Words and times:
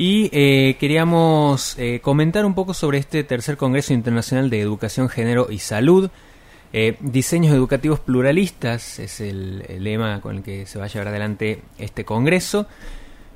Y 0.00 0.30
eh, 0.30 0.76
queríamos 0.78 1.76
eh, 1.76 1.98
comentar 2.00 2.46
un 2.46 2.54
poco 2.54 2.72
sobre 2.72 2.98
este 2.98 3.24
tercer 3.24 3.56
Congreso 3.56 3.92
Internacional 3.92 4.48
de 4.48 4.60
Educación, 4.60 5.08
Género 5.08 5.48
y 5.50 5.58
Salud. 5.58 6.08
Eh, 6.72 6.96
diseños 7.00 7.52
educativos 7.52 7.98
pluralistas 7.98 9.00
es 9.00 9.20
el, 9.20 9.64
lema 9.82 10.20
con 10.20 10.36
el 10.36 10.42
que 10.44 10.66
se 10.66 10.78
va 10.78 10.84
a 10.84 10.88
llevar 10.88 11.08
adelante 11.08 11.62
este 11.78 12.04
Congreso, 12.04 12.68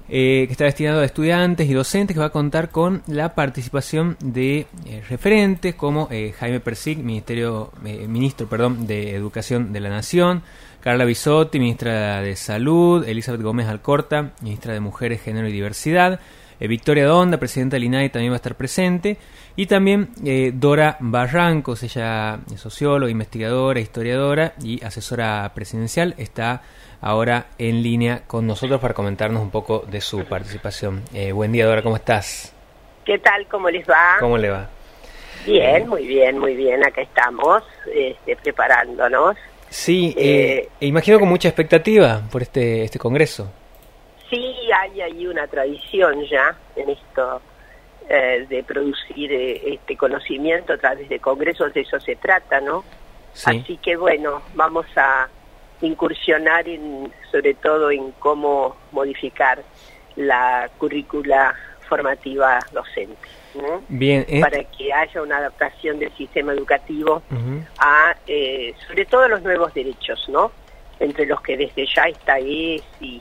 que 0.06 0.46
está 0.48 0.66
destinado 0.66 1.00
a 1.00 1.04
estudiantes 1.04 1.68
y 1.68 1.72
docentes, 1.72 2.14
que 2.14 2.20
va 2.20 2.26
a 2.26 2.30
contar 2.30 2.70
con 2.70 3.02
la 3.08 3.34
participación 3.34 4.16
de 4.20 4.68
referentes 5.08 5.74
como 5.74 6.10
Jaime 6.38 6.60
Persig, 6.60 6.98
Ministerio, 6.98 7.72
Ministro 8.06 8.46
perdón, 8.46 8.86
de 8.86 9.16
Educación 9.16 9.72
de 9.72 9.80
la 9.80 9.88
Nación, 9.88 10.42
Carla 10.80 11.06
Bisotti, 11.06 11.58
Ministra 11.58 12.20
de 12.20 12.36
Salud, 12.36 13.08
Elizabeth 13.08 13.42
Gómez 13.42 13.66
Alcorta, 13.66 14.32
Ministra 14.42 14.74
de 14.74 14.80
Mujeres, 14.80 15.22
Género 15.22 15.48
y 15.48 15.52
Diversidad, 15.52 16.14
eh, 16.14 16.18
Victoria 16.68 17.06
Donda, 17.06 17.38
presidenta 17.38 17.76
del 17.76 17.84
INAI, 17.84 18.10
también 18.10 18.32
va 18.32 18.36
a 18.36 18.42
estar 18.42 18.54
presente. 18.54 19.16
Y 19.56 19.66
también 19.66 20.10
eh, 20.24 20.52
Dora 20.54 20.96
Barrancos, 21.00 21.82
ella 21.82 22.38
es 22.52 22.60
socióloga, 22.60 23.10
investigadora, 23.10 23.80
historiadora 23.80 24.54
y 24.62 24.82
asesora 24.84 25.50
presidencial, 25.54 26.14
está 26.16 26.62
ahora 27.00 27.46
en 27.58 27.82
línea 27.82 28.22
con 28.26 28.46
nosotros 28.46 28.80
para 28.80 28.94
comentarnos 28.94 29.42
un 29.42 29.50
poco 29.50 29.84
de 29.90 30.00
su 30.00 30.24
participación. 30.24 31.02
Eh, 31.12 31.32
buen 31.32 31.52
día, 31.52 31.66
Dora, 31.66 31.82
¿cómo 31.82 31.96
estás? 31.96 32.54
¿Qué 33.04 33.18
tal? 33.18 33.46
¿Cómo 33.48 33.68
les 33.68 33.86
va? 33.88 34.16
¿Cómo 34.20 34.38
le 34.38 34.50
va? 34.50 34.68
Bien, 35.44 35.88
muy 35.88 36.06
bien, 36.06 36.38
muy 36.38 36.54
bien. 36.54 36.84
Acá 36.84 37.02
estamos 37.02 37.64
este, 37.92 38.36
preparándonos. 38.36 39.36
Sí, 39.68 40.14
eh, 40.16 40.68
imagino 40.80 41.18
con 41.18 41.28
mucha 41.28 41.48
expectativa 41.48 42.22
por 42.30 42.42
este, 42.42 42.84
este 42.84 42.98
congreso. 42.98 43.50
Sí, 44.72 44.78
hay 44.80 45.00
ahí 45.00 45.26
una 45.26 45.46
tradición 45.46 46.24
ya 46.24 46.56
en 46.76 46.90
esto 46.90 47.40
eh, 48.08 48.46
de 48.48 48.62
producir 48.64 49.32
eh, 49.32 49.74
este 49.74 49.96
conocimiento 49.96 50.72
a 50.72 50.78
través 50.78 51.08
de 51.08 51.18
congresos, 51.18 51.72
de 51.74 51.82
eso 51.82 52.00
se 52.00 52.16
trata, 52.16 52.60
¿no? 52.60 52.84
Así 53.44 53.78
que 53.78 53.96
bueno, 53.96 54.42
vamos 54.54 54.86
a 54.96 55.28
incursionar 55.80 56.68
en, 56.68 57.12
sobre 57.30 57.54
todo 57.54 57.90
en 57.90 58.12
cómo 58.12 58.76
modificar 58.92 59.62
la 60.16 60.70
currícula 60.78 61.54
formativa 61.88 62.58
docente. 62.72 63.28
Bien, 63.88 64.24
para 64.40 64.64
que 64.64 64.92
haya 64.92 65.22
una 65.22 65.38
adaptación 65.38 65.98
del 65.98 66.14
sistema 66.16 66.52
educativo 66.52 67.22
a, 67.78 68.14
eh, 68.26 68.74
sobre 68.86 69.04
todo, 69.06 69.28
los 69.28 69.42
nuevos 69.42 69.74
derechos, 69.74 70.26
¿no? 70.28 70.52
Entre 71.00 71.26
los 71.26 71.40
que 71.42 71.56
desde 71.56 71.86
ya 71.86 72.04
está 72.04 72.38
ESI, 72.38 73.20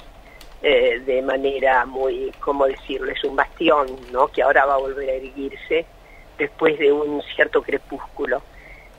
eh, 0.64 1.02
de 1.06 1.22
manera 1.22 1.86
muy, 1.86 2.32
¿cómo 2.40 2.68
decirlo? 2.68 3.12
Es 3.12 3.24
un 3.24 3.36
bastión, 3.36 3.88
¿no? 4.12 4.28
Que 4.28 4.44
ahora 4.44 4.66
va 4.66 4.76
a 4.76 4.78
volver 4.78 5.10
a 5.10 5.14
erguirse 5.14 5.86
después 6.38 6.78
de 6.78 6.92
un 6.92 7.22
cierto 7.36 7.62
crepúsculo. 7.62 8.42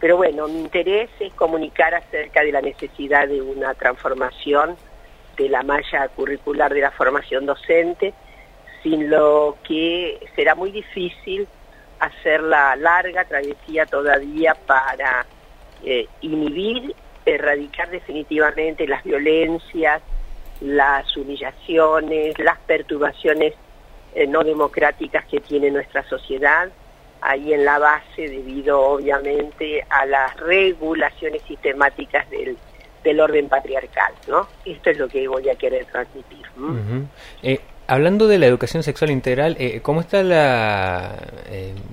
Pero 0.00 0.16
bueno, 0.16 0.48
mi 0.48 0.58
interés 0.58 1.10
es 1.20 1.32
comunicar 1.34 1.94
acerca 1.94 2.42
de 2.42 2.50
la 2.50 2.60
necesidad 2.60 3.28
de 3.28 3.40
una 3.40 3.74
transformación 3.74 4.76
de 5.36 5.48
la 5.48 5.62
malla 5.62 6.08
curricular 6.08 6.74
de 6.74 6.80
la 6.80 6.90
formación 6.90 7.46
docente, 7.46 8.12
sin 8.82 9.08
lo 9.08 9.56
que 9.62 10.18
será 10.34 10.56
muy 10.56 10.72
difícil 10.72 11.46
hacer 12.00 12.42
la 12.42 12.74
larga 12.74 13.24
travesía 13.24 13.86
todavía 13.86 14.56
para 14.66 15.24
eh, 15.84 16.08
inhibir, 16.20 16.94
erradicar 17.24 17.90
definitivamente 17.90 18.88
las 18.88 19.04
violencias, 19.04 20.02
las 20.62 21.16
humillaciones, 21.16 22.38
las 22.38 22.58
perturbaciones 22.60 23.54
eh, 24.14 24.26
no 24.26 24.44
democráticas 24.44 25.24
que 25.26 25.40
tiene 25.40 25.70
nuestra 25.70 26.02
sociedad, 26.08 26.70
ahí 27.20 27.52
en 27.52 27.64
la 27.64 27.78
base 27.78 28.28
debido 28.28 28.80
obviamente 28.80 29.84
a 29.88 30.06
las 30.06 30.36
regulaciones 30.36 31.42
sistemáticas 31.42 32.28
del, 32.30 32.56
del 33.02 33.20
orden 33.20 33.48
patriarcal, 33.48 34.12
¿no? 34.28 34.48
Esto 34.64 34.90
es 34.90 34.98
lo 34.98 35.08
que 35.08 35.26
voy 35.28 35.48
a 35.48 35.54
querer 35.54 35.86
transmitir. 35.86 36.46
Hablando 37.92 38.28
de 38.28 38.38
la 38.38 38.46
educación 38.46 38.82
sexual 38.82 39.10
integral, 39.10 39.56
eh, 39.58 39.80
¿cómo 39.82 40.00
está 40.00 40.22
la 40.22 41.16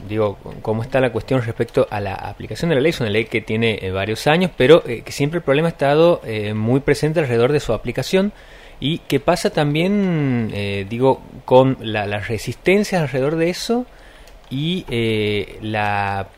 digo 0.07 0.37
cómo 0.61 0.81
está 0.81 0.99
la 0.99 1.11
cuestión 1.11 1.41
respecto 1.41 1.87
a 1.89 1.99
la 1.99 2.13
aplicación 2.13 2.69
de 2.69 2.75
la 2.75 2.81
ley? 2.81 2.89
Es 2.89 2.99
una 2.99 3.09
ley 3.09 3.25
que 3.25 3.41
tiene 3.41 3.91
varios 3.91 4.25
años, 4.27 4.51
pero 4.57 4.81
que 4.83 5.11
siempre 5.11 5.37
el 5.37 5.43
problema 5.43 5.67
ha 5.67 5.71
estado 5.71 6.21
muy 6.55 6.79
presente 6.79 7.19
alrededor 7.19 7.51
de 7.51 7.59
su 7.59 7.73
aplicación. 7.73 8.33
¿Y 8.79 8.99
qué 8.99 9.19
pasa 9.19 9.49
también, 9.49 10.51
eh, 10.53 10.85
digo, 10.89 11.21
con 11.45 11.77
la, 11.81 12.05
resistencia 12.19 13.01
alrededor 13.01 13.35
de 13.35 13.49
eso 13.49 13.85
y 14.49 14.85
eh, 14.89 15.57
la 15.61 16.29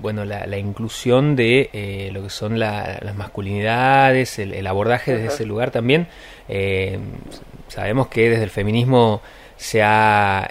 bueno 0.00 0.24
la, 0.24 0.58
inclusión 0.58 1.36
de 1.36 1.70
eh, 1.72 2.10
lo 2.12 2.22
que 2.22 2.30
son 2.30 2.58
las 2.58 3.14
masculinidades, 3.16 4.38
el, 4.38 4.66
abordaje 4.66 5.14
desde 5.14 5.26
ese 5.28 5.46
lugar 5.46 5.70
también? 5.70 6.06
sabemos 7.68 8.08
que 8.08 8.30
desde 8.30 8.42
el 8.42 8.50
feminismo 8.50 9.22
se 9.56 9.82
ha 9.82 10.48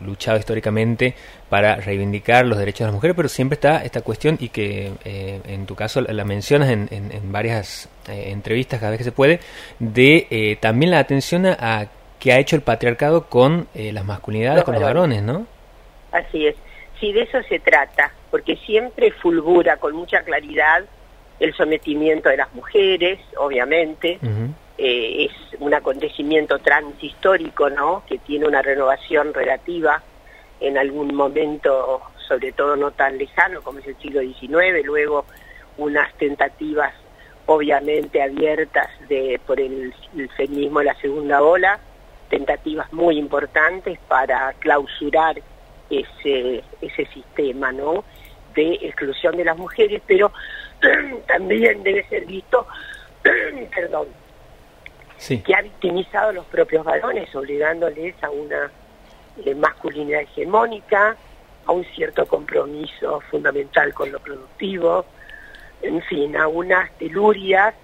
luchado 0.00 0.38
históricamente 0.38 1.14
para 1.50 1.74
reivindicar 1.76 2.46
los 2.46 2.58
derechos 2.58 2.80
de 2.80 2.84
las 2.86 2.94
mujeres, 2.94 3.16
pero 3.16 3.28
siempre 3.28 3.54
está 3.54 3.84
esta 3.84 4.00
cuestión 4.02 4.36
y 4.40 4.48
que 4.48 4.92
eh, 5.04 5.40
en 5.44 5.66
tu 5.66 5.74
caso 5.74 6.00
la 6.00 6.24
mencionas 6.24 6.70
en, 6.70 6.88
en, 6.90 7.32
varias 7.32 7.88
eh, 8.08 8.30
entrevistas 8.30 8.78
cada 8.78 8.92
vez 8.92 8.98
que 8.98 9.04
se 9.04 9.12
puede, 9.12 9.40
de 9.80 10.28
eh, 10.30 10.56
también 10.60 10.92
la 10.92 11.00
atención 11.00 11.44
a, 11.46 11.86
que 12.20 12.32
ha 12.32 12.38
hecho 12.38 12.54
el 12.54 12.62
patriarcado 12.62 13.26
con 13.26 13.66
las 13.74 14.04
masculinidades, 14.04 14.62
con 14.62 14.74
los 14.74 14.82
varones, 14.82 15.22
¿no? 15.22 15.46
Así 16.12 16.46
es, 16.46 16.54
sí, 17.00 17.12
de 17.12 17.22
eso 17.22 17.38
se 17.48 17.58
trata, 17.58 18.12
porque 18.30 18.56
siempre 18.56 19.10
fulgura 19.10 19.76
con 19.76 19.94
mucha 19.94 20.22
claridad 20.22 20.84
el 21.38 21.54
sometimiento 21.54 22.28
de 22.28 22.36
las 22.36 22.54
mujeres, 22.54 23.18
obviamente, 23.36 24.18
es 24.76 25.32
un 25.58 25.74
acontecimiento 25.74 26.58
transhistórico, 26.58 27.70
¿no?, 27.70 28.02
que 28.06 28.18
tiene 28.18 28.46
una 28.46 28.62
renovación 28.62 29.34
relativa 29.34 30.02
en 30.60 30.76
algún 30.76 31.14
momento, 31.14 32.02
sobre 32.28 32.52
todo 32.52 32.76
no 32.76 32.90
tan 32.90 33.18
lejano 33.18 33.62
como 33.62 33.78
es 33.78 33.86
el 33.86 33.96
siglo 33.96 34.20
XIX, 34.20 34.84
luego 34.84 35.24
unas 35.78 36.12
tentativas 36.14 36.92
obviamente 37.46 38.22
abiertas 38.22 38.88
de, 39.08 39.40
por 39.44 39.60
el, 39.60 39.92
feminismo 40.36 40.80
de 40.80 40.84
la 40.84 40.94
segunda 41.00 41.42
ola, 41.42 41.80
tentativas 42.28 42.92
muy 42.92 43.18
importantes 43.18 43.98
para 44.06 44.52
clausurar 44.60 45.40
ese, 45.90 46.62
ese 46.80 47.06
sistema 47.06 47.72
¿no? 47.72 48.04
de 48.54 48.74
exclusión 48.82 49.36
de 49.36 49.44
las 49.44 49.56
mujeres, 49.56 50.02
pero 50.06 50.32
también 51.26 51.82
debe 51.82 52.06
ser 52.08 52.26
visto, 52.26 52.66
perdón, 53.74 54.08
que 55.44 55.54
ha 55.54 55.60
victimizado 55.60 56.30
a 56.30 56.32
los 56.32 56.46
propios 56.46 56.84
varones, 56.84 57.34
obligándoles 57.34 58.14
a 58.22 58.30
una 58.30 58.70
eh, 59.44 59.54
masculinidad 59.54 60.22
hegemónica, 60.22 61.16
a 61.66 61.72
un 61.72 61.84
cierto 61.94 62.24
compromiso 62.26 63.20
fundamental 63.30 63.92
con 63.92 64.10
lo 64.10 64.18
productivo, 64.18 65.04
en 65.82 66.02
fin, 66.02 66.36
a 66.36 66.48
unas 66.48 66.90
telurias 66.98 67.74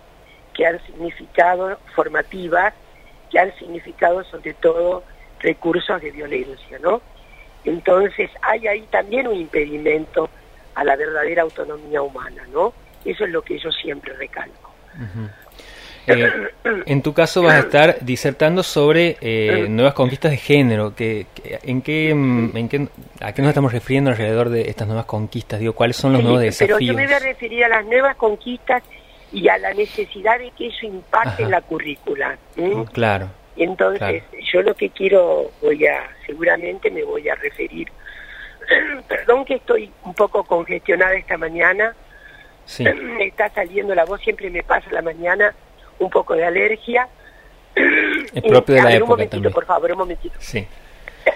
que 0.55 0.67
han 0.67 0.85
significado 0.87 1.79
formativas, 1.95 2.73
que 3.31 3.39
han 3.39 3.55
significado 3.59 4.25
sobre 4.25 4.55
todo 4.55 5.03
recursos 5.41 6.01
de 6.01 6.11
violencia, 6.11 6.79
¿no? 6.79 7.03
Entonces 7.67 8.31
hay 8.43 8.67
ahí 8.67 8.87
también 8.91 9.27
un 9.27 9.37
impedimento 9.37 10.31
a 10.75 10.85
la 10.85 10.97
verdadera 10.97 11.43
autonomía 11.43 12.01
humana, 12.01 12.43
¿no? 12.53 12.73
Eso 13.05 13.25
es 13.25 13.31
lo 13.31 13.43
que 13.43 13.59
yo 13.59 13.71
siempre 13.71 14.15
recalco. 14.15 14.73
Eh, 16.07 16.31
en 16.87 17.03
tu 17.03 17.13
caso 17.13 17.43
vas 17.43 17.55
a 17.55 17.59
estar 17.61 17.99
disertando 18.01 18.63
sobre 18.63 19.17
eh, 19.21 19.67
nuevas 19.69 19.95
conquistas 19.95 20.31
de 20.31 20.37
género. 20.37 20.95
Que, 20.95 21.27
en, 21.65 21.83
qué, 21.83 22.11
en 22.11 22.69
qué, 22.69 22.89
¿A 23.21 23.33
qué 23.33 23.43
nos 23.43 23.49
estamos 23.49 23.73
refiriendo 23.73 24.11
alrededor 24.11 24.49
de 24.49 24.71
estas 24.71 24.87
nuevas 24.87 25.07
conquistas? 25.07 25.59
Digo, 25.59 25.73
¿Cuáles 25.73 25.97
son 25.97 26.13
los 26.13 26.23
nuevos 26.23 26.41
desafíos? 26.41 26.79
Pero 26.79 26.93
yo 26.93 26.95
me 26.95 27.07
voy 27.07 27.15
a 27.15 27.19
referir 27.19 27.65
a 27.65 27.69
las 27.69 27.85
nuevas 27.85 28.17
conquistas 28.17 28.83
y 29.33 29.49
a 29.49 29.59
la 29.59 29.75
necesidad 29.75 30.39
de 30.39 30.53
que 30.53 30.69
eso 30.69 30.87
impacte 30.87 31.43
en 31.43 31.51
la 31.51 31.61
currícula. 31.61 32.39
Mm, 32.55 32.83
claro. 32.93 33.29
Entonces, 33.57 34.23
yo 34.53 34.63
lo 34.63 34.75
que 34.75 34.91
quiero, 34.91 35.51
voy 35.63 35.87
a, 35.87 36.09
seguramente 36.27 36.91
me 36.91 37.03
voy 37.05 37.29
a 37.29 37.35
referir, 37.37 37.89
perdón 39.09 39.45
que 39.45 39.55
estoy 39.55 39.91
un 40.05 40.15
poco 40.15 40.45
congestionada 40.45 41.15
esta 41.15 41.37
mañana, 41.37 41.95
sí. 42.65 42.85
me 43.19 43.27
está 43.27 43.49
saliendo 43.51 43.95
la 43.95 44.05
voz, 44.05 44.21
siempre 44.21 44.51
me 44.51 44.63
pasa 44.63 44.91
la 44.91 45.03
mañana, 45.03 45.55
un 45.99 46.11
poco 46.11 46.35
de 46.35 46.45
alergia. 46.45 47.09
Es 47.75 48.43
propio 48.49 48.75
de 48.75 48.83
la 48.83 48.91
época 48.91 49.05
un 49.05 49.09
momentito, 49.11 49.37
también. 49.37 49.53
por 49.53 49.67
favor, 49.67 49.93
un 49.93 49.99
momentito. 49.99 50.35
Sí. 50.39 50.67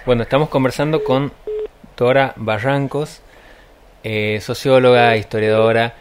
Bueno, 0.04 0.22
estamos 0.22 0.48
conversando 0.48 1.02
con 1.02 1.32
Tora 1.94 2.32
Barrancos, 2.36 3.22
eh, 4.02 4.38
socióloga, 4.40 5.16
historiadora, 5.16 5.94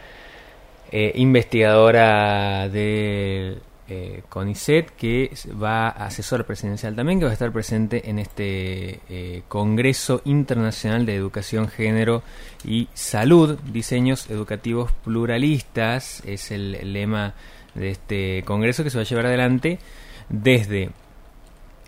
eh, 0.92 1.12
investigadora 1.16 2.68
del 2.68 3.60
eh, 3.92 4.22
CONICET, 4.28 4.90
que 4.90 5.32
va 5.60 5.88
a 5.88 6.06
asesor 6.06 6.46
presidencial 6.46 6.94
también, 6.94 7.18
que 7.18 7.24
va 7.24 7.32
a 7.32 7.34
estar 7.34 7.50
presente 7.50 8.08
en 8.08 8.20
este 8.20 9.00
eh, 9.08 9.42
Congreso 9.48 10.22
Internacional 10.24 11.04
de 11.06 11.16
Educación, 11.16 11.66
Género 11.66 12.22
y 12.64 12.86
Salud, 12.94 13.58
Diseños 13.72 14.30
Educativos 14.30 14.92
Pluralistas, 14.92 16.22
es 16.24 16.52
el, 16.52 16.92
lema 16.92 17.34
de 17.74 17.90
este 17.90 18.44
Congreso 18.44 18.84
que 18.84 18.90
se 18.90 18.96
va 18.96 19.02
a 19.02 19.06
llevar 19.06 19.26
adelante 19.26 19.80
desde... 20.28 20.90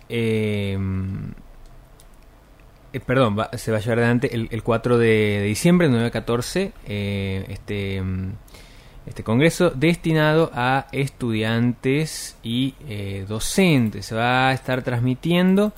Eh, 0.09 0.77
perdón, 3.05 3.37
se 3.53 3.71
va 3.71 3.77
a 3.77 3.79
llevar 3.79 3.99
adelante 3.99 4.35
el, 4.35 4.61
4 4.61 4.97
de, 4.97 5.41
diciembre, 5.43 5.87
9 5.87 6.07
a 6.07 6.11
14, 6.11 6.73
este 6.85 8.03
este 9.05 9.23
congreso 9.23 9.69
destinado 9.71 10.49
a 10.53 10.87
estudiantes 10.91 12.37
y 12.43 12.75
eh, 12.87 13.25
docentes. 13.27 14.05
Se 14.05 14.15
va 14.15 14.49
a 14.49 14.53
estar 14.53 14.81
transmitiendo 14.83 15.73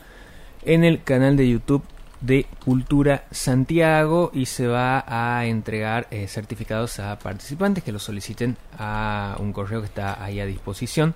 en 0.63 0.83
el 0.83 1.04
canal 1.04 1.38
de 1.38 1.50
YouTube 1.50 1.83
de 2.22 2.45
Cultura 2.63 3.25
Santiago 3.31 4.31
y 4.33 4.45
se 4.45 4.68
va 4.68 5.04
a 5.07 5.45
entregar 5.45 6.07
eh, 6.12 6.27
certificados 6.27 7.00
a 7.00 7.19
participantes 7.19 7.83
que 7.83 7.92
lo 7.92 8.00
soliciten 8.00 8.57
a 8.77 9.36
un 9.39 9.54
correo 9.54 9.81
que 9.81 9.88
está 9.88 10.24
ahí 10.24 10.39
a 10.39 10.45
disposición. 10.45 11.13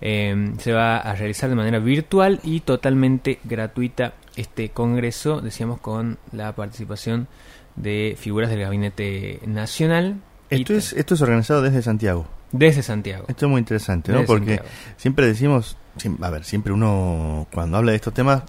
Em, 0.00 0.58
se 0.58 0.72
va 0.72 0.96
a 0.96 1.14
realizar 1.14 1.50
de 1.50 1.56
manera 1.56 1.78
virtual 1.78 2.40
y 2.42 2.60
totalmente 2.60 3.38
gratuita 3.44 4.14
este 4.34 4.70
congreso, 4.70 5.40
decíamos, 5.40 5.78
con 5.80 6.18
la 6.32 6.54
participación 6.54 7.28
de 7.76 8.16
figuras 8.18 8.50
del 8.50 8.60
Gabinete 8.60 9.40
Nacional, 9.46 10.16
esto 10.50 10.74
es, 10.74 10.92
esto 10.92 11.14
es 11.14 11.22
organizado 11.22 11.62
desde 11.62 11.82
Santiago. 11.82 12.26
Desde 12.52 12.82
Santiago. 12.82 13.24
Esto 13.28 13.46
es 13.46 13.50
muy 13.50 13.60
interesante, 13.60 14.12
¿no? 14.12 14.24
Porque 14.24 14.60
siempre 14.96 15.26
decimos, 15.26 15.76
a 16.20 16.30
ver, 16.30 16.44
siempre 16.44 16.72
uno 16.72 17.46
cuando 17.52 17.76
habla 17.76 17.92
de 17.92 17.96
estos 17.96 18.12
temas 18.12 18.42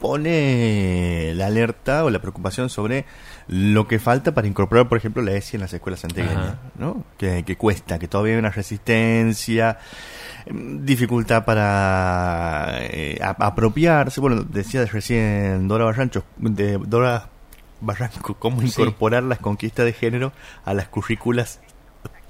pone 0.00 1.32
la 1.34 1.46
alerta 1.46 2.04
o 2.04 2.10
la 2.10 2.20
preocupación 2.20 2.68
sobre 2.68 3.04
lo 3.46 3.86
que 3.86 3.98
falta 3.98 4.34
para 4.34 4.48
incorporar, 4.48 4.88
por 4.88 4.98
ejemplo, 4.98 5.22
la 5.22 5.32
ESI 5.32 5.56
en 5.56 5.60
las 5.62 5.72
escuelas 5.72 6.00
santiagueñas, 6.00 6.56
¿no? 6.76 7.04
Que, 7.16 7.56
cuesta, 7.56 7.98
que 7.98 8.08
todavía 8.08 8.34
hay 8.34 8.38
una 8.40 8.50
resistencia, 8.50 9.78
mm, 10.50 10.84
dificultad 10.84 11.44
para 11.44 12.78
eh, 12.80 13.18
apropiarse. 13.22 14.20
Bueno, 14.20 14.42
decía 14.42 14.84
recién 14.86 15.68
Dora 15.68 15.84
Barrancho, 15.84 16.24
de 16.38 16.78
Dora 16.78 17.31
Barranco, 17.82 18.34
cómo 18.38 18.62
incorporar 18.62 19.22
las 19.24 19.38
conquistas 19.38 19.84
de 19.84 19.92
género 19.92 20.32
a 20.64 20.72
las 20.74 20.88
currículas 20.88 21.60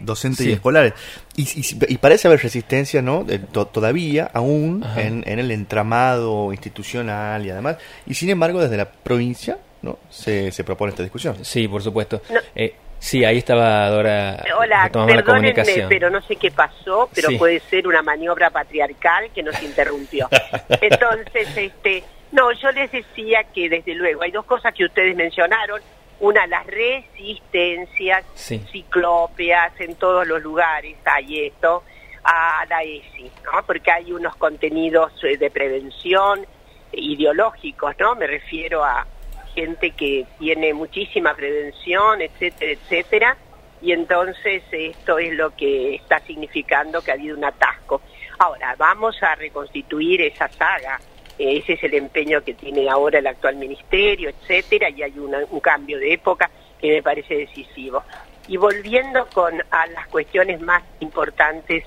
docentes 0.00 0.46
y 0.46 0.52
escolares. 0.52 0.94
Y, 1.36 1.98
parece 1.98 2.28
haber 2.28 2.42
resistencia, 2.42 3.02
¿no? 3.02 3.24
todavía, 3.72 4.30
aún, 4.32 4.84
en, 4.96 5.22
el 5.26 5.50
entramado 5.50 6.52
institucional 6.52 7.46
y 7.46 7.50
además. 7.50 7.76
Y 8.06 8.14
sin 8.14 8.30
embargo, 8.30 8.60
desde 8.60 8.76
la 8.76 8.90
provincia, 8.90 9.58
¿no? 9.82 9.98
Se, 10.10 10.50
se 10.50 10.64
propone 10.64 10.90
esta 10.90 11.02
discusión. 11.02 11.44
Sí, 11.44 11.68
por 11.68 11.82
supuesto. 11.82 12.22
Eh, 12.54 12.74
sí, 12.98 13.24
ahí 13.24 13.38
estaba 13.38 13.88
Dora. 13.88 14.44
Hola, 14.58 14.90
perdónenme, 14.92 15.86
pero 15.88 16.10
no 16.10 16.20
sé 16.22 16.36
qué 16.36 16.50
pasó, 16.50 17.08
pero 17.14 17.28
puede 17.38 17.60
ser 17.60 17.86
una 17.86 18.02
maniobra 18.02 18.50
patriarcal 18.50 19.30
que 19.34 19.42
nos 19.42 19.60
interrumpió. 19.62 20.28
Entonces, 20.80 21.48
este 21.56 22.02
no, 22.32 22.50
yo 22.52 22.72
les 22.72 22.90
decía 22.90 23.44
que 23.44 23.68
desde 23.68 23.94
luego 23.94 24.22
hay 24.22 24.30
dos 24.30 24.46
cosas 24.46 24.74
que 24.74 24.86
ustedes 24.86 25.14
mencionaron. 25.14 25.80
Una, 26.20 26.46
las 26.46 26.66
resistencias 26.66 28.24
ciclópeas 28.34 29.78
en 29.80 29.96
todos 29.96 30.26
los 30.26 30.42
lugares, 30.42 30.96
hay 31.04 31.46
esto, 31.46 31.82
a 32.24 32.64
la 32.68 32.82
ESI, 32.82 33.30
¿no? 33.44 33.62
Porque 33.66 33.90
hay 33.90 34.12
unos 34.12 34.34
contenidos 34.36 35.12
eh, 35.24 35.36
de 35.36 35.50
prevención 35.50 36.46
ideológicos, 36.92 37.94
¿no? 37.98 38.14
Me 38.14 38.26
refiero 38.26 38.84
a 38.84 39.06
gente 39.54 39.90
que 39.90 40.26
tiene 40.38 40.72
muchísima 40.72 41.34
prevención, 41.34 42.22
etcétera, 42.22 42.72
etcétera, 42.72 43.36
y 43.82 43.92
entonces 43.92 44.62
esto 44.70 45.18
es 45.18 45.34
lo 45.34 45.54
que 45.54 45.96
está 45.96 46.20
significando 46.20 47.02
que 47.02 47.10
ha 47.10 47.14
habido 47.14 47.36
un 47.36 47.44
atasco. 47.44 48.00
Ahora, 48.38 48.74
vamos 48.78 49.20
a 49.22 49.34
reconstituir 49.34 50.22
esa 50.22 50.48
saga 50.48 50.98
ese 51.38 51.74
es 51.74 51.84
el 51.84 51.94
empeño 51.94 52.42
que 52.42 52.54
tiene 52.54 52.88
ahora 52.88 53.18
el 53.18 53.26
actual 53.26 53.56
ministerio, 53.56 54.30
etcétera, 54.30 54.90
y 54.90 55.02
hay 55.02 55.18
un 55.18 55.60
cambio 55.60 55.98
de 55.98 56.12
época 56.12 56.50
que 56.80 56.90
me 56.90 57.02
parece 57.02 57.34
decisivo. 57.34 58.02
Y 58.48 58.56
volviendo 58.56 59.26
con 59.32 59.54
a 59.70 59.86
las 59.86 60.08
cuestiones 60.08 60.60
más 60.60 60.82
importantes 61.00 61.84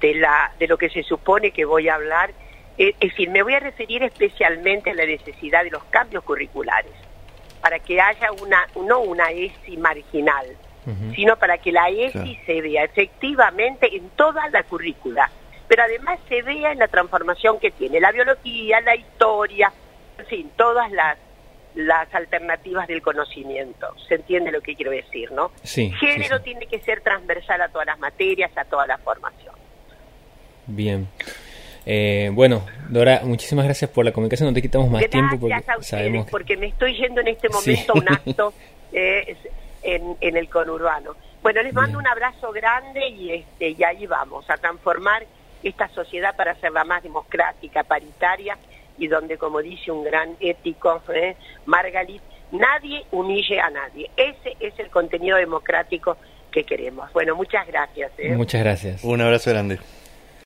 de 0.00 0.14
la 0.14 0.52
de 0.58 0.66
lo 0.66 0.78
que 0.78 0.88
se 0.88 1.02
supone 1.02 1.50
que 1.50 1.64
voy 1.64 1.88
a 1.88 1.94
hablar, 1.94 2.30
eh, 2.78 2.94
es 3.00 3.10
decir, 3.10 3.28
me 3.30 3.42
voy 3.42 3.54
a 3.54 3.60
referir 3.60 4.02
especialmente 4.02 4.90
a 4.90 4.94
la 4.94 5.04
necesidad 5.04 5.64
de 5.64 5.70
los 5.70 5.84
cambios 5.84 6.24
curriculares, 6.24 6.92
para 7.60 7.78
que 7.78 8.00
haya 8.00 8.32
una 8.32 8.66
no 8.76 9.00
una 9.00 9.30
ESI 9.30 9.76
marginal, 9.76 10.46
sino 11.14 11.36
para 11.36 11.58
que 11.58 11.70
la 11.70 11.88
ESI 11.88 12.40
se 12.46 12.60
vea 12.62 12.82
efectivamente 12.82 13.94
en 13.94 14.08
toda 14.10 14.48
la 14.48 14.62
currícula 14.64 15.30
pero 15.70 15.84
además 15.84 16.18
se 16.28 16.42
vea 16.42 16.72
en 16.72 16.80
la 16.80 16.88
transformación 16.88 17.60
que 17.60 17.70
tiene 17.70 18.00
la 18.00 18.10
biología, 18.10 18.80
la 18.80 18.96
historia, 18.96 19.72
en 20.18 20.26
fin, 20.26 20.50
todas 20.56 20.90
las 20.90 21.16
las 21.76 22.12
alternativas 22.12 22.88
del 22.88 23.00
conocimiento. 23.00 23.94
¿Se 24.08 24.16
entiende 24.16 24.50
lo 24.50 24.60
que 24.60 24.74
quiero 24.74 24.90
decir, 24.90 25.30
no? 25.30 25.52
Sí. 25.62 25.92
Género 26.00 26.40
tiene 26.40 26.66
que 26.66 26.80
ser 26.80 27.02
transversal 27.02 27.62
a 27.62 27.68
todas 27.68 27.86
las 27.86 28.00
materias, 28.00 28.50
a 28.56 28.64
toda 28.64 28.84
la 28.88 28.98
formación. 28.98 29.54
Bien. 30.66 31.06
Eh, 31.86 32.30
bueno, 32.32 32.66
Dora, 32.88 33.20
muchísimas 33.22 33.64
gracias 33.64 33.92
por 33.92 34.04
la 34.04 34.10
comunicación. 34.10 34.48
No 34.48 34.54
te 34.54 34.62
quitamos 34.62 34.90
más 34.90 35.08
tiempo 35.08 35.38
porque 35.38 35.62
sabemos 35.82 36.28
porque 36.28 36.56
me 36.56 36.66
estoy 36.66 36.96
yendo 36.96 37.20
en 37.20 37.28
este 37.28 37.48
momento 37.48 37.92
a 37.92 37.96
un 37.96 38.12
acto 38.12 38.54
eh, 38.92 39.36
en, 39.84 40.16
en 40.20 40.36
el 40.36 40.48
conurbano. 40.48 41.14
Bueno, 41.44 41.62
les 41.62 41.72
mando 41.72 41.96
un 41.96 42.08
abrazo 42.08 42.50
grande 42.50 43.06
y 43.08 43.30
este 43.34 43.70
y 43.70 43.84
ahí 43.84 44.04
vamos 44.08 44.50
a 44.50 44.56
transformar 44.56 45.24
esta 45.62 45.88
sociedad 45.88 46.34
para 46.36 46.52
hacerla 46.52 46.84
más 46.84 47.02
democrática, 47.02 47.82
paritaria 47.84 48.56
y 48.98 49.08
donde, 49.08 49.38
como 49.38 49.60
dice 49.60 49.90
un 49.90 50.04
gran 50.04 50.36
ético, 50.40 51.02
¿eh? 51.14 51.36
Margalit, 51.66 52.22
nadie 52.52 53.04
humille 53.12 53.60
a 53.60 53.70
nadie. 53.70 54.10
Ese 54.16 54.56
es 54.60 54.78
el 54.78 54.90
contenido 54.90 55.36
democrático 55.36 56.16
que 56.50 56.64
queremos. 56.64 57.12
Bueno, 57.12 57.34
muchas 57.34 57.66
gracias. 57.66 58.12
¿eh? 58.18 58.34
Muchas 58.36 58.62
gracias. 58.62 59.04
Un 59.04 59.20
abrazo 59.20 59.50
grande. 59.50 59.78